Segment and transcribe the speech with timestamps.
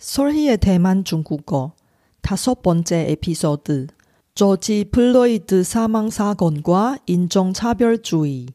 [0.00, 1.74] 설희의 대만 중국어
[2.22, 3.88] 다섯 번째 에피소드
[4.34, 8.46] 조지 플로이드 사망 사건과 인종차별주의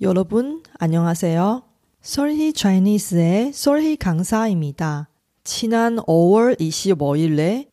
[0.00, 1.64] 여러분 안녕하세요.
[2.00, 5.10] 설희 차이니스의 설희 강사입니다.
[5.44, 7.68] 지난 5월 25일에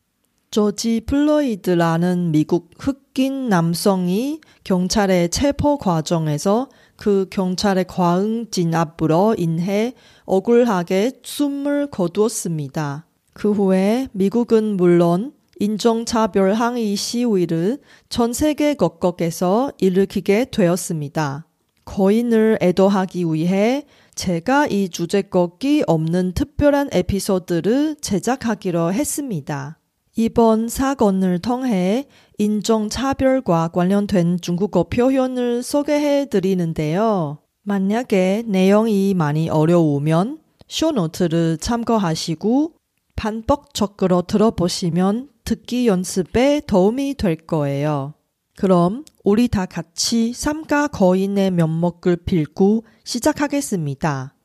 [0.50, 9.94] 조지 플로이드라는 미국 흑인 남성이 경찰의 체포 과정에서 그 경찰의 과응 진압으로 인해
[10.28, 13.06] 억울하게 숨을 거두었습니다.
[13.32, 17.78] 그 후에 미국은 물론 인종차별 항의 시위를
[18.10, 21.46] 전 세계各国에서 일으키게 되었습니다.
[21.86, 29.78] 거인을 애도하기 위해 제가 이 주제곡이 없는 특별한 에피소드를 제작하기로 했습니다.
[30.14, 37.38] 이번 사건을 통해 인종차별과 관련된 중국어 표현을 소개해 드리는데요.
[37.67, 42.73] 만약에 내용이 많이 어려우면 쇼노트를 참고하시고
[43.15, 48.15] 반복적으로 들어보시면 듣기 연습에 도움이 될 거예요.
[48.55, 54.35] 그럼 우리 다 같이 삼가 거인의 면목을 빌고 시작하겠습니다.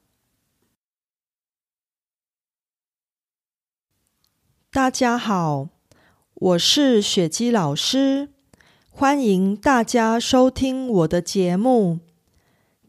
[4.71, 5.71] 大家好，
[6.35, 8.29] 我是雪姬老师，
[8.91, 12.01] 欢迎大家收听我的节目。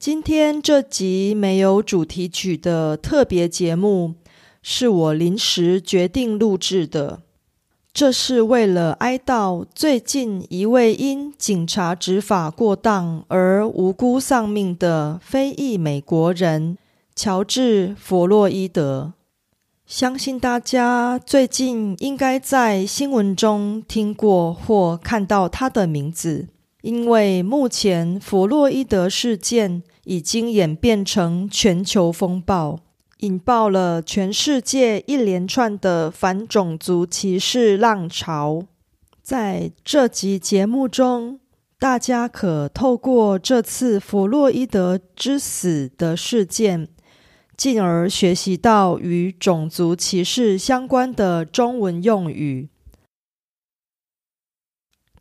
[0.05, 4.17] 今天这集没有主题曲的特别节目，
[4.61, 7.23] 是我临时决定录制的。
[7.91, 16.77] 这是为了哀悼最近一位因警察执法过当而无辜丧命的非裔美国人
[17.17, 19.15] 乔治·弗洛伊德。
[19.87, 26.49] 相信大家最近应该在新闻中听过或看到他的名字，
[26.85, 32.79] 因为目前弗洛伊德事件已经演变成全球风暴，
[33.21, 38.67] 引爆了全世界一连串的反种族歧视浪潮。
[39.23, 41.41] 在这集节目中，
[41.79, 46.89] 大家可透过这次弗洛伊德之死的事件。
[47.57, 52.69] 进而学习到与种族歧视相关的中文用语。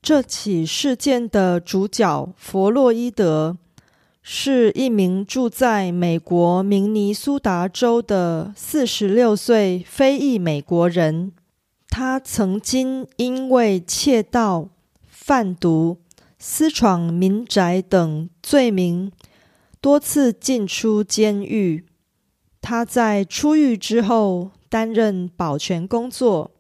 [0.04, 3.58] 这起事件的主角弗洛伊德
[4.22, 11.32] 是一名住在美国明尼苏达州的四十六岁非裔美国人。
[11.88, 14.68] 他曾经因为窃盗、
[15.08, 16.00] 贩毒、
[16.38, 19.10] 私闯民宅等罪名，
[19.80, 21.86] 多次进出监狱。
[22.60, 26.52] 他在出狱之后担任保全工作，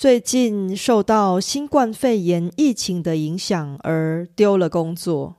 [0.00, 5.36] 最近受到新冠肺炎疫情的影响而丢了工作。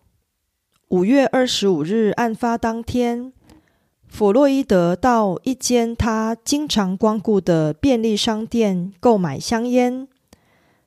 [0.90, 3.34] 五月二十五日案发当天，
[4.08, 10.08] 弗洛伊德到一间他经常光顾的便利商店购买香烟，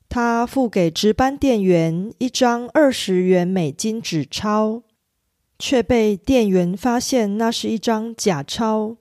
[0.08, 4.84] 他付给值班店员一张二十元美金纸钞。
[5.58, 8.98] 却被店员发现，那是一张假钞。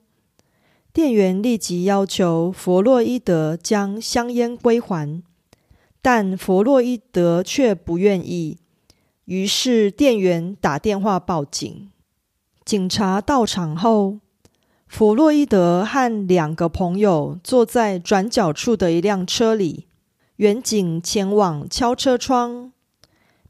[0.94, 5.20] 店员立即要求弗洛伊德将香烟归还，
[6.00, 8.58] 但弗洛伊德却不愿意。
[9.24, 11.90] 于是店员打电话报警。
[12.64, 14.20] 警察到场后，
[14.86, 19.88] 弗洛伊德和两个朋友坐在转角处的一辆车里，
[20.36, 22.70] 远警前往敲车窗，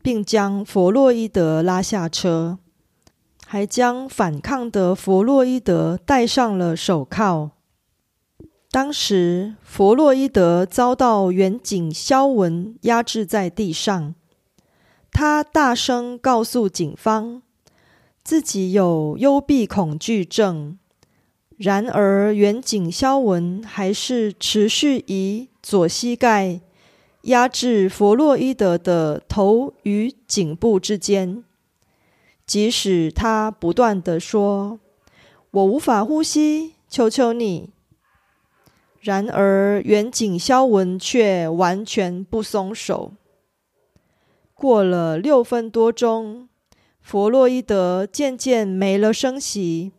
[0.01, 2.59] 并将弗洛伊德拉下车。
[3.55, 7.53] 还将反抗的弗洛伊德戴上了手铐。
[8.73, 14.17] 当时，弗洛伊德遭到远警肖文压制在地上。
[15.13, 17.43] 他大声告诉警方，
[18.25, 20.77] 自己有幽闭恐惧症。
[21.57, 26.61] 然而，远警肖文还是持续以左膝盖
[27.23, 31.45] 压制弗洛伊德的头与颈部之间。
[32.47, 34.79] 即使他不断的说
[35.51, 37.71] ：“我无法呼吸，求求你。”
[39.01, 43.13] 然而，远景肖文却完全不松手。
[44.55, 46.49] 过了六分多钟，
[47.01, 49.93] 弗洛伊德渐渐没了声息。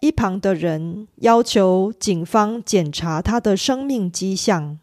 [0.00, 4.78] 一旁的人要求警方检查他的生命迹象，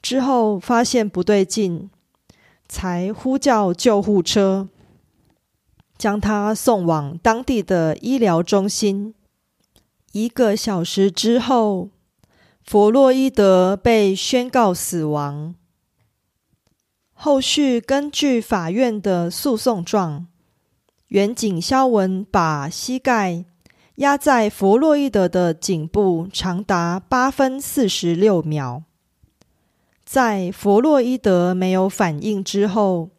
[0.00, 1.90] 之后发现不对劲，
[2.66, 4.68] 才呼叫救护车。
[5.98, 9.14] 将他送往当地的医疗中心。
[10.12, 11.90] 一个小时之后，
[12.62, 15.54] 弗洛伊德被宣告死亡。
[17.12, 20.28] 后续根据法院的诉讼状，
[21.08, 23.44] 原警肖文把膝盖
[23.96, 28.84] 压在弗洛伊德的颈部长达八分四十六秒。
[30.04, 33.10] 在弗洛伊德没有反应之后，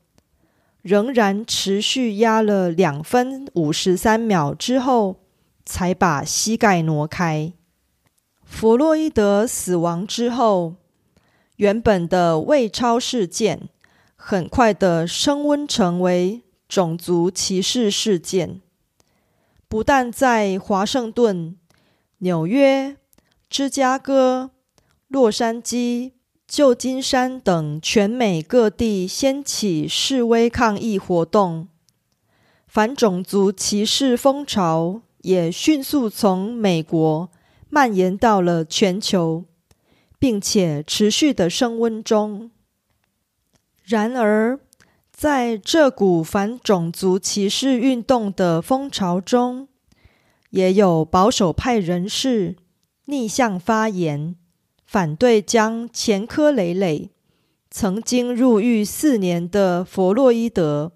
[0.81, 5.17] 仍然持续压了两分五十三秒之后，
[5.65, 7.53] 才把膝盖挪开。
[8.43, 10.75] 弗洛伊德死亡之后，
[11.57, 13.69] 原本的胃超事件
[14.15, 18.61] 很快的升温成为种族歧视事件。
[19.67, 21.55] 不但在华盛顿、
[22.19, 22.97] 纽约、
[23.49, 24.51] 芝加哥、
[25.07, 26.13] 洛杉矶、
[26.49, 31.67] 旧金山等全美各地掀起示威抗议活动，
[32.65, 37.29] 反种族歧视风潮也迅速从美国
[37.69, 39.45] 蔓延到了全球，
[40.17, 42.49] 并且持续的升温中。
[43.83, 44.59] 然而，
[45.11, 49.67] 在这股反种族歧视运动的风潮中，
[50.49, 52.55] 也有保守派人士
[53.05, 54.35] 逆向发言，
[54.91, 57.11] 反对将前科累累、
[57.69, 60.93] 曾经入狱四年的弗洛伊德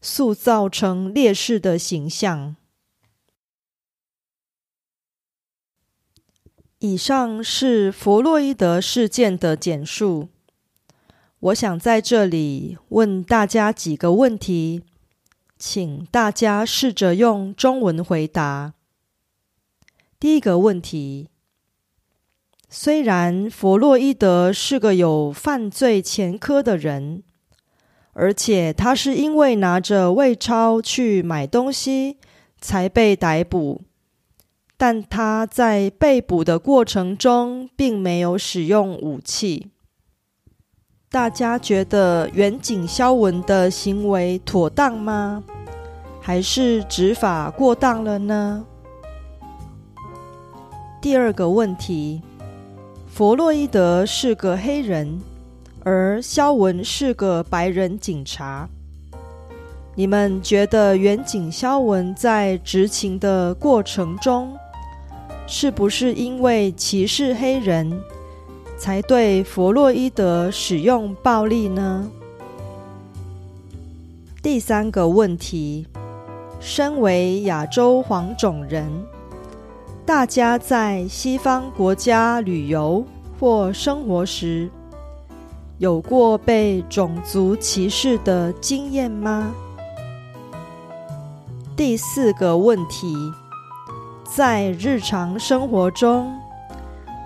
[0.00, 2.54] 塑造成烈士的形象。
[6.78, 10.28] 以上是弗洛伊德事件的简述。
[11.40, 14.84] 我想在这里问大家几个问题，
[15.58, 18.74] 请大家试着用中文回答。
[20.20, 21.28] 第一个问题：
[22.74, 27.22] 虽然弗洛伊德是个有犯罪前科的人，
[28.14, 32.16] 而且他是因为拿着胃钞去买东西
[32.62, 33.82] 才被逮捕，
[34.78, 39.66] 但他在被捕的过程中并没有使用武器。
[41.10, 45.44] 大家觉得远景肖文的行为妥当吗？
[46.22, 48.64] 还是执法过当了呢？
[51.02, 52.22] 第二个问题：
[53.14, 55.20] 弗洛伊德是个黑人，
[55.84, 58.66] 而肖文是个白人警察。
[59.94, 64.56] 你们觉得远景肖文在执勤的过程中，
[65.46, 68.00] 是不是因为歧视黑人？
[68.78, 72.10] 才对弗洛伊德使用暴力呢？
[74.42, 75.86] 第三个问题：
[76.60, 78.90] 身为亚洲黄种人，
[80.04, 83.04] 大家在西方国家旅游
[83.38, 84.68] 或生活时，
[85.78, 89.54] 有过被种族歧视的经验吗？
[91.76, 93.14] 第四个问题：
[94.24, 96.32] 在日常生活中。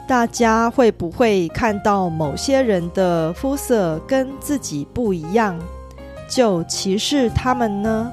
[0.06, 5.58] 大家会不会看到某些人的肤色跟自己不一样，
[6.28, 8.12] 就歧视他们呢？